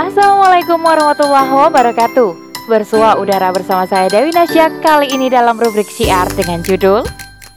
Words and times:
Assalamualaikum 0.00 0.80
warahmatullahi 0.80 1.52
wabarakatuh. 1.52 2.32
Bersua 2.72 3.20
udara 3.20 3.52
bersama 3.52 3.84
saya 3.84 4.08
Dewi 4.08 4.32
Nasya 4.32 4.80
Kali 4.80 5.12
ini 5.12 5.28
dalam 5.28 5.60
rubrik 5.60 5.92
syiar 5.92 6.24
dengan 6.32 6.64
judul 6.64 7.04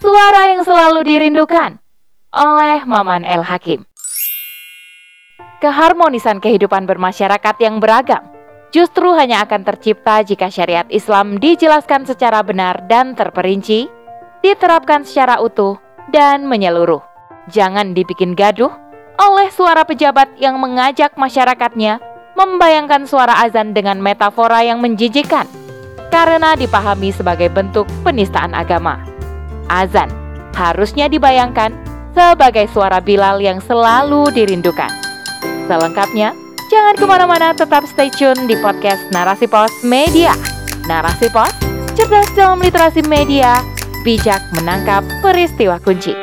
Suara 0.04 0.52
yang 0.52 0.68
selalu 0.68 1.08
dirindukan 1.08 1.80
Oleh 2.36 2.84
Maman 2.84 3.24
El 3.24 3.48
Hakim. 3.48 3.88
Keharmonisan 5.64 6.44
kehidupan 6.44 6.84
bermasyarakat 6.84 7.56
yang 7.64 7.80
beragam 7.80 8.28
Justru 8.76 9.16
hanya 9.16 9.48
akan 9.48 9.64
tercipta 9.64 10.20
jika 10.28 10.52
syariat 10.52 10.88
Islam 10.92 11.40
dijelaskan 11.40 12.04
secara 12.04 12.44
benar 12.44 12.92
dan 12.92 13.16
terperinci 13.16 13.88
Diterapkan 14.44 15.08
secara 15.08 15.40
utuh 15.40 15.80
dan 16.12 16.44
menyeluruh. 16.44 17.00
Jangan 17.48 17.96
dibikin 17.96 18.36
gaduh 18.36 18.76
oleh 19.16 19.48
suara 19.48 19.88
pejabat 19.88 20.36
yang 20.44 20.60
mengajak 20.60 21.16
masyarakatnya 21.16 22.12
membayangkan 22.34 23.06
suara 23.06 23.42
azan 23.46 23.74
dengan 23.74 24.02
metafora 24.02 24.66
yang 24.66 24.82
menjijikan 24.82 25.46
karena 26.14 26.54
dipahami 26.54 27.10
sebagai 27.10 27.50
bentuk 27.50 27.90
penistaan 28.06 28.54
agama. 28.54 29.02
Azan 29.70 30.10
harusnya 30.54 31.10
dibayangkan 31.10 31.74
sebagai 32.14 32.70
suara 32.70 33.02
Bilal 33.02 33.42
yang 33.42 33.58
selalu 33.58 34.30
dirindukan. 34.30 34.90
Selengkapnya, 35.66 36.38
jangan 36.70 36.94
ke 36.94 37.06
mana-mana 37.10 37.58
tetap 37.58 37.90
stay 37.90 38.14
tune 38.14 38.46
di 38.46 38.54
podcast 38.62 39.02
Narasi 39.10 39.50
Pos 39.50 39.74
Media. 39.82 40.38
Narasi 40.86 41.34
Pos, 41.34 41.54
cerdas 41.98 42.30
dalam 42.38 42.62
literasi 42.62 43.02
media, 43.10 43.64
bijak 44.06 44.44
menangkap 44.54 45.02
peristiwa 45.24 45.80
kunci. 45.82 46.23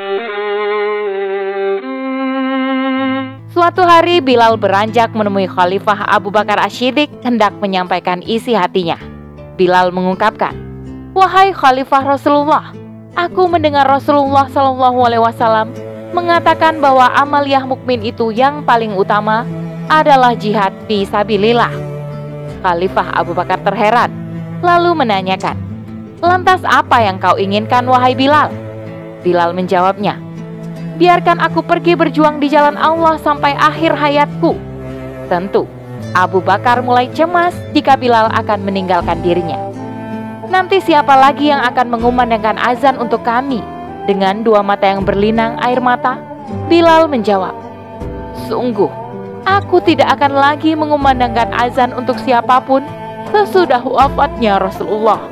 Suatu 3.60 3.84
hari 3.84 4.24
Bilal 4.24 4.56
beranjak 4.56 5.12
menemui 5.12 5.44
Khalifah 5.44 6.08
Abu 6.08 6.32
Bakar 6.32 6.56
Ashidik 6.64 7.12
hendak 7.20 7.52
menyampaikan 7.60 8.24
isi 8.24 8.56
hatinya. 8.56 8.96
Bilal 9.60 9.92
mengungkapkan, 9.92 10.56
"Wahai 11.12 11.52
Khalifah 11.52 12.08
Rasulullah, 12.08 12.72
aku 13.12 13.52
mendengar 13.52 13.84
Rasulullah 13.84 14.48
Shallallahu 14.48 15.04
alaihi 15.04 15.20
wasallam 15.20 15.76
mengatakan 16.16 16.80
bahwa 16.80 17.12
amaliyah 17.12 17.68
mukmin 17.68 18.00
itu 18.00 18.32
yang 18.32 18.64
paling 18.64 18.96
utama 18.96 19.44
adalah 19.92 20.32
jihad 20.32 20.72
fi 20.88 21.04
sabilillah." 21.04 21.68
Khalifah 22.64 23.12
Abu 23.12 23.36
Bakar 23.36 23.60
terheran, 23.60 24.08
lalu 24.64 25.04
menanyakan, 25.04 25.60
"Lantas 26.24 26.64
apa 26.64 27.04
yang 27.04 27.20
kau 27.20 27.36
inginkan 27.36 27.84
wahai 27.84 28.16
Bilal?" 28.16 28.48
Bilal 29.20 29.52
menjawabnya, 29.52 30.16
biarkan 31.00 31.40
aku 31.40 31.64
pergi 31.64 31.96
berjuang 31.96 32.44
di 32.44 32.52
jalan 32.52 32.76
Allah 32.76 33.16
sampai 33.16 33.56
akhir 33.56 33.96
hayatku. 33.96 34.52
Tentu, 35.32 35.64
Abu 36.12 36.44
Bakar 36.44 36.84
mulai 36.84 37.08
cemas 37.16 37.56
jika 37.72 37.96
Bilal 37.96 38.28
akan 38.36 38.60
meninggalkan 38.60 39.24
dirinya. 39.24 39.56
Nanti 40.52 40.84
siapa 40.84 41.16
lagi 41.16 41.48
yang 41.48 41.64
akan 41.64 41.88
mengumandangkan 41.88 42.60
azan 42.60 43.00
untuk 43.00 43.24
kami? 43.24 43.64
Dengan 44.04 44.44
dua 44.44 44.60
mata 44.60 44.84
yang 44.84 45.08
berlinang 45.08 45.56
air 45.64 45.80
mata, 45.80 46.20
Bilal 46.68 47.08
menjawab, 47.08 47.54
Sungguh, 48.50 48.90
aku 49.46 49.80
tidak 49.80 50.18
akan 50.18 50.34
lagi 50.36 50.74
mengumandangkan 50.74 51.54
azan 51.54 51.94
untuk 51.94 52.18
siapa 52.20 52.60
pun 52.60 52.84
sesudah 53.30 53.80
wafatnya 53.80 54.58
Rasulullah. 54.58 55.22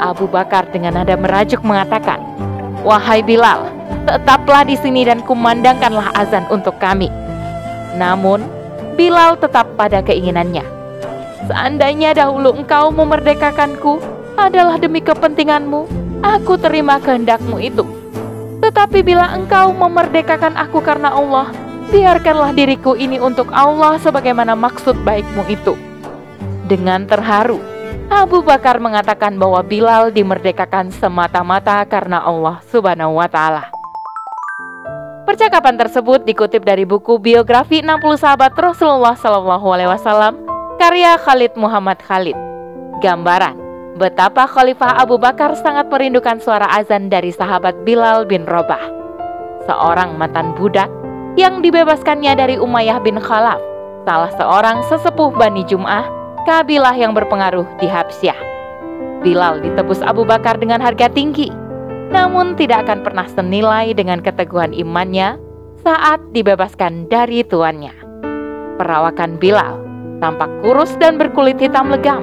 Abu 0.00 0.24
Bakar 0.24 0.72
dengan 0.72 0.96
nada 0.96 1.12
merajuk 1.20 1.60
mengatakan, 1.60 2.24
Wahai 2.80 3.20
Bilal, 3.20 3.68
tetaplah 4.06 4.66
di 4.66 4.76
sini 4.78 5.06
dan 5.06 5.22
kumandangkanlah 5.22 6.14
azan 6.16 6.46
untuk 6.50 6.76
kami. 6.78 7.10
Namun, 7.98 8.42
Bilal 8.98 9.40
tetap 9.40 9.64
pada 9.80 10.04
keinginannya. 10.04 10.66
Seandainya 11.48 12.12
dahulu 12.12 12.52
engkau 12.52 12.92
memerdekakanku 12.92 13.96
adalah 14.36 14.76
demi 14.76 15.00
kepentinganmu, 15.00 15.88
aku 16.20 16.60
terima 16.60 17.00
kehendakmu 17.00 17.56
itu. 17.58 17.86
Tetapi 18.60 19.00
bila 19.00 19.32
engkau 19.32 19.72
memerdekakan 19.72 20.52
aku 20.52 20.84
karena 20.84 21.16
Allah, 21.16 21.48
biarkanlah 21.88 22.52
diriku 22.52 22.92
ini 22.92 23.16
untuk 23.16 23.48
Allah 23.56 23.96
sebagaimana 23.96 24.52
maksud 24.52 25.00
baikmu 25.00 25.48
itu. 25.48 25.74
Dengan 26.68 27.08
terharu, 27.08 27.58
Abu 28.12 28.44
Bakar 28.44 28.78
mengatakan 28.78 29.40
bahwa 29.40 29.64
Bilal 29.64 30.12
dimerdekakan 30.12 30.92
semata-mata 30.92 31.82
karena 31.88 32.20
Allah 32.20 32.60
Subhanahu 32.68 33.16
wa 33.16 33.26
taala. 33.26 33.79
Percakapan 35.30 35.78
tersebut 35.78 36.26
dikutip 36.26 36.66
dari 36.66 36.82
buku 36.82 37.22
biografi 37.22 37.86
60 37.86 38.02
sahabat 38.18 38.50
Rasulullah 38.58 39.14
Shallallahu 39.14 39.62
Alaihi 39.62 39.86
Wasallam 39.86 40.42
karya 40.74 41.14
Khalid 41.22 41.54
Muhammad 41.54 42.02
Khalid. 42.02 42.34
Gambaran 42.98 43.54
betapa 43.94 44.50
Khalifah 44.50 44.98
Abu 44.98 45.22
Bakar 45.22 45.54
sangat 45.54 45.86
merindukan 45.86 46.42
suara 46.42 46.66
azan 46.74 47.06
dari 47.14 47.30
sahabat 47.30 47.78
Bilal 47.86 48.26
bin 48.26 48.42
Robah, 48.42 48.82
seorang 49.70 50.18
mantan 50.18 50.50
budak 50.58 50.90
yang 51.38 51.62
dibebaskannya 51.62 52.34
dari 52.34 52.58
Umayyah 52.58 52.98
bin 52.98 53.22
Khalaf, 53.22 53.62
salah 54.10 54.34
seorang 54.34 54.82
sesepuh 54.90 55.30
Bani 55.30 55.62
Jum'ah, 55.62 56.10
kabilah 56.42 56.98
yang 56.98 57.14
berpengaruh 57.14 57.70
di 57.78 57.86
Habsyah. 57.86 58.34
Bilal 59.22 59.62
ditebus 59.62 60.02
Abu 60.02 60.26
Bakar 60.26 60.58
dengan 60.58 60.82
harga 60.82 61.06
tinggi 61.06 61.59
namun 62.10 62.58
tidak 62.58 62.84
akan 62.86 63.06
pernah 63.06 63.26
senilai 63.30 63.94
dengan 63.94 64.18
keteguhan 64.18 64.74
imannya 64.74 65.38
saat 65.80 66.20
dibebaskan 66.34 67.06
dari 67.06 67.46
tuannya. 67.46 67.94
Perawakan 68.76 69.38
Bilal 69.38 69.90
tampak 70.20 70.52
kurus 70.60 70.92
dan 71.00 71.16
berkulit 71.16 71.56
hitam 71.56 71.88
legam, 71.88 72.20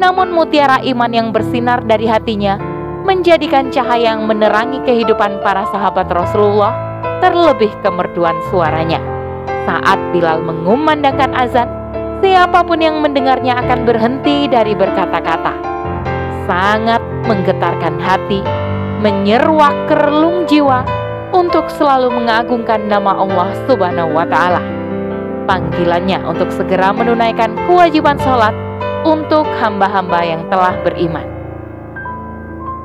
namun 0.00 0.32
mutiara 0.32 0.80
iman 0.80 1.12
yang 1.12 1.28
bersinar 1.30 1.84
dari 1.84 2.08
hatinya 2.08 2.56
menjadikan 3.04 3.68
cahaya 3.68 4.16
yang 4.16 4.24
menerangi 4.24 4.80
kehidupan 4.84 5.40
para 5.44 5.64
sahabat 5.72 6.08
Rasulullah, 6.08 6.72
terlebih 7.20 7.72
kemerduan 7.84 8.36
suaranya. 8.48 9.00
Saat 9.68 10.00
Bilal 10.12 10.40
mengumandangkan 10.44 11.32
azan, 11.36 11.68
siapa 12.24 12.64
pun 12.64 12.80
yang 12.80 13.00
mendengarnya 13.04 13.60
akan 13.60 13.84
berhenti 13.84 14.48
dari 14.48 14.72
berkata-kata. 14.72 15.52
Sangat 16.48 17.00
menggetarkan 17.28 18.00
hati 18.00 18.40
menyeruak 18.98 19.86
kerlung 19.86 20.42
jiwa 20.50 20.82
untuk 21.30 21.70
selalu 21.70 22.10
mengagungkan 22.10 22.90
nama 22.90 23.14
Allah 23.14 23.54
Subhanahu 23.70 24.10
wa 24.10 24.26
taala. 24.26 24.62
Panggilannya 25.46 26.20
untuk 26.26 26.50
segera 26.52 26.90
menunaikan 26.92 27.54
kewajiban 27.70 28.18
sholat 28.20 28.52
untuk 29.06 29.46
hamba-hamba 29.62 30.20
yang 30.26 30.42
telah 30.50 30.76
beriman. 30.82 31.24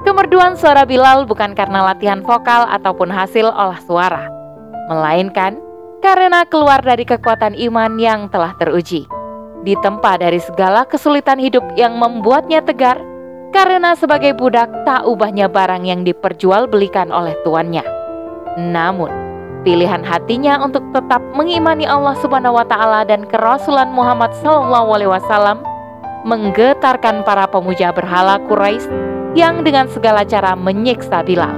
Kemerduan 0.03 0.53
suara 0.59 0.84
Bilal 0.85 1.25
bukan 1.25 1.56
karena 1.56 1.81
latihan 1.81 2.22
vokal 2.22 2.68
ataupun 2.69 3.09
hasil 3.09 3.47
olah 3.50 3.80
suara, 3.81 4.28
melainkan 4.91 5.57
karena 6.03 6.44
keluar 6.44 6.84
dari 6.84 7.07
kekuatan 7.07 7.56
iman 7.72 7.95
yang 7.97 8.28
telah 8.28 8.51
teruji. 8.59 9.07
Ditempa 9.63 10.19
dari 10.19 10.44
segala 10.44 10.84
kesulitan 10.84 11.40
hidup 11.40 11.63
yang 11.80 11.95
membuatnya 11.95 12.59
tegar, 12.59 13.00
karena 13.53 13.94
sebagai 13.94 14.34
budak 14.34 14.68
tak 14.84 15.06
ubahnya 15.06 15.46
barang 15.46 15.86
yang 15.86 16.02
diperjualbelikan 16.02 17.14
oleh 17.14 17.38
tuannya. 17.46 17.86
Namun, 18.58 19.14
pilihan 19.62 20.02
hatinya 20.02 20.59
untuk 20.59 20.81
tetap 20.91 21.22
mengimani 21.38 21.86
Allah 21.86 22.18
Subhanahu 22.19 22.58
wa 22.58 22.66
taala 22.66 23.06
dan 23.06 23.30
kerasulan 23.30 23.94
Muhammad 23.94 24.34
wasallam 24.44 25.62
menggetarkan 26.25 27.22
para 27.22 27.46
pemuja 27.46 27.94
berhala 27.94 28.42
Quraisy 28.50 28.90
yang 29.38 29.62
dengan 29.62 29.86
segala 29.88 30.25
cara 30.25 30.58
menyiksa 30.58 31.22
Bilal. 31.22 31.53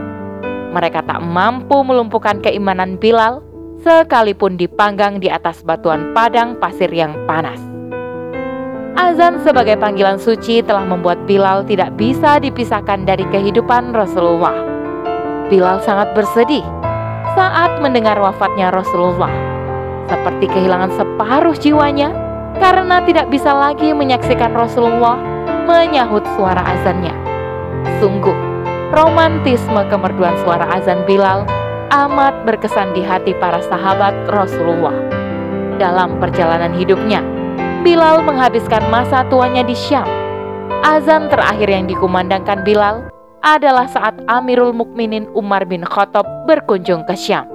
Mereka 0.75 1.07
tak 1.07 1.23
mampu 1.23 1.79
melumpuhkan 1.87 2.43
keimanan 2.43 2.99
Bilal 2.99 3.39
sekalipun 3.79 4.59
dipanggang 4.59 5.23
di 5.23 5.31
atas 5.31 5.63
batuan 5.63 6.11
padang 6.11 6.59
pasir 6.59 6.91
yang 6.91 7.15
panas. 7.23 7.74
Azan 8.95 9.43
sebagai 9.43 9.75
panggilan 9.75 10.15
suci 10.15 10.63
telah 10.63 10.87
membuat 10.87 11.27
Bilal 11.27 11.67
tidak 11.67 11.99
bisa 11.99 12.39
dipisahkan 12.39 13.03
dari 13.03 13.27
kehidupan 13.27 13.91
Rasulullah. 13.91 14.55
Bilal 15.51 15.83
sangat 15.83 16.15
bersedih 16.15 16.63
saat 17.35 17.75
mendengar 17.83 18.15
wafatnya 18.15 18.71
Rasulullah, 18.71 19.29
seperti 20.07 20.47
kehilangan 20.47 20.95
separuh 20.95 21.51
jiwanya 21.59 22.15
karena 22.55 23.03
tidak 23.03 23.27
bisa 23.27 23.51
lagi 23.51 23.91
menyaksikan 23.91 24.55
Rasulullah 24.55 25.19
menyahut 25.67 26.23
suara 26.39 26.63
azannya. 26.63 27.11
Sungguh, 27.99 28.37
romantisme 28.95 29.83
kemerduan 29.91 30.39
suara 30.47 30.71
azan 30.71 31.03
Bilal 31.03 31.43
amat 31.91 32.47
berkesan 32.47 32.95
di 32.95 33.03
hati 33.03 33.35
para 33.43 33.59
sahabat 33.59 34.15
Rasulullah. 34.31 34.95
Dalam 35.75 36.15
perjalanan 36.23 36.71
hidupnya, 36.71 37.34
Bilal 37.85 38.25
menghabiskan 38.25 38.81
masa 38.89 39.21
tuanya 39.29 39.61
di 39.61 39.77
Syam. 39.77 40.09
Azan 40.81 41.29
terakhir 41.29 41.69
yang 41.69 41.85
dikumandangkan 41.85 42.65
Bilal 42.65 43.13
adalah 43.45 43.85
saat 43.85 44.17
Amirul 44.25 44.73
Mukminin 44.73 45.29
Umar 45.37 45.69
bin 45.69 45.85
Khattab 45.85 46.25
berkunjung 46.49 47.05
ke 47.05 47.13
Syam. 47.13 47.45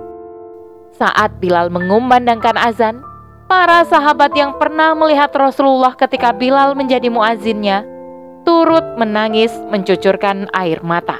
Saat 0.95 1.43
Bilal 1.43 1.67
mengumandangkan 1.75 2.55
azan, 2.63 3.03
para 3.51 3.83
sahabat 3.83 4.31
yang 4.39 4.55
pernah 4.55 4.95
melihat 4.95 5.35
Rasulullah 5.35 5.99
ketika 5.99 6.31
Bilal 6.31 6.79
menjadi 6.79 7.11
muazinnya 7.11 7.83
turut 8.47 8.87
menangis 9.03 9.51
mencucurkan 9.67 10.47
air 10.55 10.79
mata. 10.87 11.19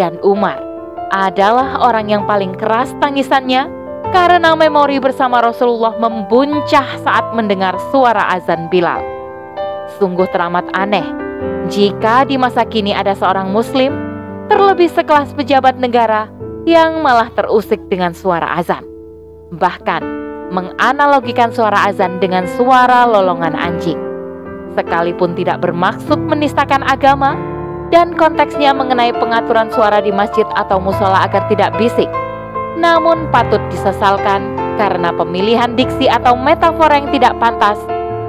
Dan 0.00 0.16
Umar 0.24 0.64
adalah 1.12 1.76
orang 1.76 2.08
yang 2.08 2.24
paling 2.24 2.56
keras 2.56 2.88
tangisannya 3.04 3.68
karena 4.14 4.54
memori 4.54 5.02
bersama 5.02 5.42
Rasulullah 5.42 5.98
membuncah 5.98 6.86
saat 7.02 7.34
mendengar 7.34 7.74
suara 7.90 8.30
azan 8.30 8.70
Bilal. 8.70 9.02
Sungguh 9.98 10.30
teramat 10.30 10.70
aneh 10.78 11.02
jika 11.66 12.22
di 12.22 12.38
masa 12.38 12.62
kini 12.62 12.94
ada 12.94 13.18
seorang 13.18 13.50
muslim, 13.50 13.90
terlebih 14.46 14.86
sekelas 14.86 15.34
pejabat 15.34 15.82
negara 15.82 16.30
yang 16.62 17.02
malah 17.02 17.26
terusik 17.34 17.82
dengan 17.90 18.14
suara 18.14 18.54
azan. 18.54 18.86
Bahkan 19.50 20.02
menganalogikan 20.54 21.50
suara 21.50 21.90
azan 21.90 22.22
dengan 22.22 22.46
suara 22.54 23.10
lolongan 23.10 23.58
anjing 23.58 23.98
sekalipun 24.74 25.38
tidak 25.38 25.62
bermaksud 25.62 26.18
menistakan 26.26 26.82
agama 26.82 27.38
dan 27.94 28.12
konteksnya 28.18 28.74
mengenai 28.74 29.14
pengaturan 29.14 29.70
suara 29.70 30.02
di 30.02 30.10
masjid 30.10 30.44
atau 30.58 30.82
musola 30.82 31.24
agar 31.24 31.46
tidak 31.46 31.74
bisik. 31.78 32.10
Namun 32.74 33.30
patut 33.30 33.62
disesalkan 33.70 34.54
karena 34.74 35.14
pemilihan 35.14 35.78
diksi 35.78 36.10
atau 36.10 36.34
metafora 36.34 36.98
yang 36.98 37.10
tidak 37.14 37.38
pantas 37.38 37.78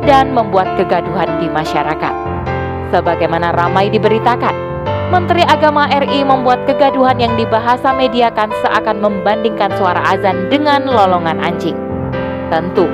dan 0.05 0.29
membuat 0.31 0.69
kegaduhan 0.77 1.41
di 1.41 1.49
masyarakat. 1.49 2.13
Sebagaimana 2.93 3.51
ramai 3.57 3.89
diberitakan, 3.89 4.53
Menteri 5.09 5.45
Agama 5.45 5.89
RI 5.89 6.25
membuat 6.25 6.65
kegaduhan 6.65 7.17
yang 7.21 7.33
dibahasa 7.37 7.93
mediakan 7.93 8.49
seakan 8.61 9.01
membandingkan 9.01 9.73
suara 9.77 10.01
azan 10.13 10.49
dengan 10.49 10.85
lolongan 10.85 11.41
anjing. 11.41 11.77
Tentu, 12.49 12.85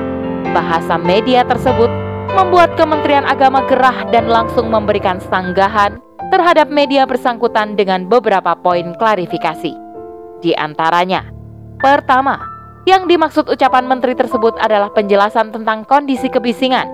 bahasa 0.52 0.96
media 0.96 1.44
tersebut 1.44 1.88
membuat 2.32 2.76
Kementerian 2.80 3.24
Agama 3.28 3.64
gerah 3.68 4.08
dan 4.08 4.28
langsung 4.28 4.72
memberikan 4.72 5.20
sanggahan 5.28 6.00
terhadap 6.32 6.72
media 6.72 7.04
bersangkutan 7.04 7.76
dengan 7.76 8.08
beberapa 8.08 8.56
poin 8.56 8.96
klarifikasi. 8.96 9.72
Di 10.40 10.52
antaranya, 10.56 11.41
pertama, 11.82 12.38
yang 12.86 13.06
dimaksud 13.10 13.46
ucapan 13.50 13.86
menteri 13.86 14.14
tersebut 14.14 14.58
adalah 14.58 14.90
penjelasan 14.90 15.50
tentang 15.54 15.86
kondisi 15.86 16.26
kebisingan, 16.26 16.86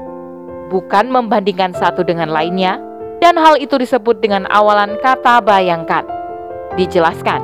bukan 0.69 1.09
membandingkan 1.09 1.73
satu 1.77 2.05
dengan 2.05 2.29
lainnya, 2.29 2.77
dan 3.21 3.37
hal 3.41 3.57
itu 3.57 3.77
disebut 3.77 4.21
dengan 4.21 4.45
awalan 4.53 4.97
kata 5.01 5.41
bayangkan. 5.41 6.05
Dijelaskan 6.77 7.41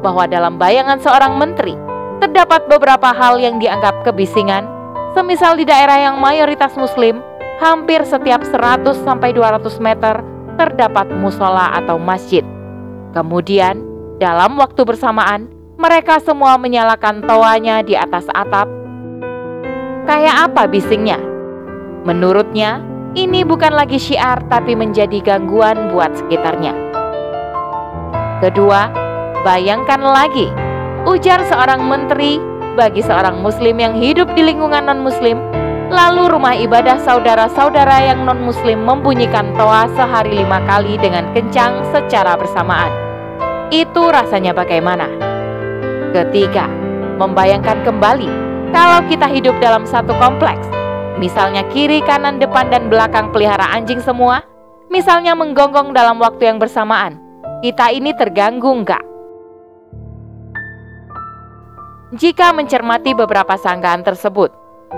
bahwa 0.00 0.30
dalam 0.30 0.56
bayangan 0.56 1.02
seorang 1.02 1.34
menteri, 1.38 1.74
terdapat 2.22 2.66
beberapa 2.70 3.10
hal 3.10 3.38
yang 3.38 3.58
dianggap 3.58 4.06
kebisingan, 4.06 4.66
semisal 5.14 5.58
di 5.58 5.66
daerah 5.66 5.98
yang 5.98 6.22
mayoritas 6.22 6.74
muslim, 6.78 7.18
hampir 7.58 8.02
setiap 8.06 8.46
100 8.46 8.94
sampai 9.02 9.34
200 9.34 9.82
meter 9.82 10.22
terdapat 10.54 11.10
musola 11.18 11.74
atau 11.74 11.98
masjid. 11.98 12.46
Kemudian, 13.10 13.82
dalam 14.22 14.54
waktu 14.58 14.82
bersamaan, 14.86 15.57
mereka 15.78 16.18
semua 16.18 16.58
menyalakan 16.58 17.22
toanya 17.22 17.86
di 17.86 17.94
atas 17.94 18.26
atap. 18.34 18.66
Kayak 20.10 20.50
apa 20.50 20.66
bisingnya? 20.66 21.22
Menurutnya, 22.02 22.82
ini 23.14 23.46
bukan 23.46 23.70
lagi 23.70 23.96
syiar 23.96 24.42
tapi 24.50 24.74
menjadi 24.74 25.22
gangguan 25.22 25.94
buat 25.94 26.10
sekitarnya. 26.18 26.74
Kedua, 28.42 28.90
bayangkan 29.46 30.02
lagi, 30.02 30.50
ujar 31.06 31.46
seorang 31.46 31.86
menteri 31.86 32.42
bagi 32.74 33.00
seorang 33.00 33.38
muslim 33.38 33.78
yang 33.78 33.94
hidup 33.94 34.26
di 34.34 34.42
lingkungan 34.42 34.86
non-muslim 34.86 35.38
Lalu 35.88 36.28
rumah 36.28 36.52
ibadah 36.52 37.00
saudara-saudara 37.00 38.12
yang 38.12 38.28
non-muslim 38.28 38.76
membunyikan 38.84 39.56
toa 39.56 39.88
sehari 39.96 40.44
lima 40.44 40.60
kali 40.68 41.00
dengan 41.00 41.24
kencang 41.32 41.80
secara 41.88 42.36
bersamaan. 42.36 42.92
Itu 43.72 44.12
rasanya 44.12 44.52
bagaimana? 44.52 45.27
Ketiga, 46.08 46.64
membayangkan 47.20 47.84
kembali 47.84 48.28
kalau 48.72 49.04
kita 49.12 49.28
hidup 49.28 49.52
dalam 49.60 49.84
satu 49.84 50.16
kompleks, 50.16 50.64
misalnya 51.20 51.64
kiri, 51.68 52.00
kanan, 52.00 52.40
depan, 52.40 52.72
dan 52.72 52.88
belakang 52.88 53.28
pelihara 53.28 53.68
anjing 53.76 54.00
semua, 54.00 54.40
misalnya 54.88 55.36
menggonggong 55.36 55.92
dalam 55.92 56.16
waktu 56.16 56.48
yang 56.48 56.56
bersamaan, 56.56 57.20
kita 57.60 57.92
ini 57.92 58.16
terganggu 58.16 58.72
enggak? 58.72 59.04
Jika 62.16 62.56
mencermati 62.56 63.12
beberapa 63.12 63.60
sanggahan 63.60 64.00
tersebut, 64.00 64.48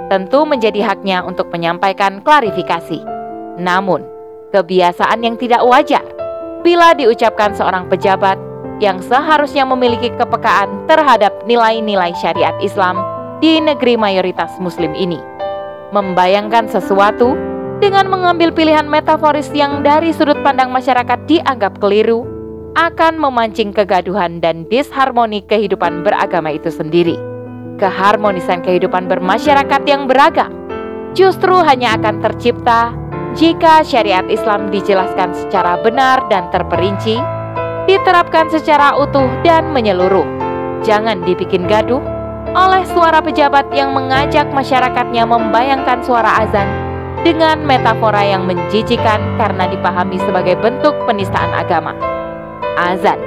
tentu 0.06 0.46
menjadi 0.46 0.94
haknya 0.94 1.26
untuk 1.26 1.50
menyampaikan 1.50 2.22
klarifikasi. 2.22 3.02
Namun, 3.58 4.06
kebiasaan 4.54 5.26
yang 5.26 5.34
tidak 5.34 5.66
wajar 5.66 6.06
bila 6.62 6.94
diucapkan 6.94 7.50
seorang 7.50 7.90
pejabat 7.90 8.49
yang 8.80 8.98
seharusnya 9.04 9.68
memiliki 9.68 10.10
kepekaan 10.16 10.88
terhadap 10.88 11.44
nilai-nilai 11.44 12.16
syariat 12.16 12.56
Islam 12.64 12.98
di 13.38 13.60
negeri 13.60 13.94
mayoritas 13.94 14.56
Muslim 14.58 14.96
ini. 14.96 15.20
Membayangkan 15.92 16.72
sesuatu 16.72 17.36
dengan 17.78 18.08
mengambil 18.08 18.50
pilihan 18.52 18.88
metaforis 18.88 19.52
yang 19.52 19.84
dari 19.84 20.12
sudut 20.16 20.40
pandang 20.40 20.72
masyarakat 20.72 21.28
dianggap 21.28 21.76
keliru 21.78 22.24
akan 22.74 23.20
memancing 23.20 23.70
kegaduhan 23.76 24.40
dan 24.40 24.64
disharmoni 24.68 25.42
kehidupan 25.44 26.06
beragama 26.06 26.54
itu 26.54 26.70
sendiri 26.70 27.18
keharmonisan 27.80 28.60
kehidupan 28.60 29.08
bermasyarakat 29.08 29.82
yang 29.88 30.04
beragam 30.04 30.52
justru 31.16 31.56
hanya 31.64 31.96
akan 31.96 32.20
tercipta 32.20 32.94
jika 33.34 33.86
syariat 33.86 34.26
Islam 34.26 34.68
dijelaskan 34.74 35.30
secara 35.38 35.78
benar 35.78 36.26
dan 36.26 36.50
terperinci, 36.50 37.14
diterapkan 37.90 38.46
secara 38.46 38.94
utuh 38.94 39.26
dan 39.42 39.74
menyeluruh. 39.74 40.22
Jangan 40.86 41.26
dibikin 41.26 41.66
gaduh 41.66 41.98
oleh 42.54 42.86
suara 42.86 43.18
pejabat 43.18 43.66
yang 43.74 43.90
mengajak 43.90 44.46
masyarakatnya 44.54 45.26
membayangkan 45.26 45.98
suara 46.06 46.46
azan 46.46 46.66
dengan 47.26 47.60
metafora 47.66 48.22
yang 48.22 48.46
menjijikan 48.46 49.18
karena 49.36 49.66
dipahami 49.66 50.22
sebagai 50.22 50.54
bentuk 50.62 50.94
penistaan 51.04 51.50
agama. 51.50 51.92
Azan 52.78 53.18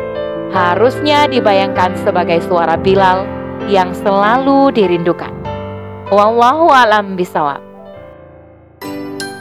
harusnya 0.55 1.27
dibayangkan 1.27 1.99
sebagai 2.01 2.39
suara 2.47 2.79
Bilal 2.79 3.27
yang 3.67 3.91
selalu 3.91 4.71
dirindukan. 4.71 5.31
Wallahu 6.09 6.71
alam 6.71 7.19
bisawab. 7.19 7.61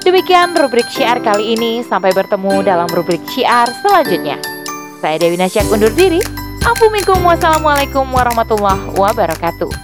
Demikian 0.03 0.59
rubrik 0.59 0.87
syiar 0.91 1.23
kali 1.23 1.55
ini. 1.55 1.87
Sampai 1.87 2.11
bertemu 2.11 2.67
dalam 2.67 2.91
rubrik 2.91 3.23
syiar 3.31 3.71
selanjutnya. 3.87 4.52
Saya 5.03 5.19
Dewi 5.19 5.35
Nasyak 5.35 5.67
undur 5.67 5.91
diri. 5.91 6.23
Assalamualaikum 6.63 8.07
warahmatullahi 8.15 8.95
wabarakatuh. 8.95 9.82